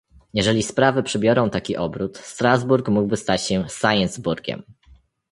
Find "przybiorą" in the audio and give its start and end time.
1.03-1.49